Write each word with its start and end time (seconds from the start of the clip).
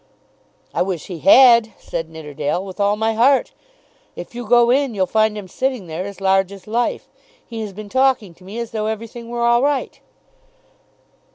"I 0.73 0.81
wish 0.81 1.05
he 1.05 1.19
had," 1.19 1.73
said 1.77 2.09
Nidderdale, 2.09 2.65
"with 2.65 2.79
all 2.79 2.95
my 2.95 3.13
heart. 3.13 3.53
If 4.15 4.33
you 4.33 4.47
go 4.47 4.71
in 4.71 4.95
you'll 4.95 5.05
find 5.05 5.37
him 5.37 5.47
sitting 5.47 5.85
there 5.85 6.05
as 6.05 6.19
large 6.19 6.51
as 6.51 6.65
life. 6.65 7.07
He 7.45 7.61
has 7.61 7.71
been 7.71 7.87
talking 7.87 8.33
to 8.33 8.43
me 8.43 8.57
as 8.57 8.71
though 8.71 8.87
everything 8.87 9.29
were 9.29 9.43
all 9.45 9.61
right." 9.61 9.99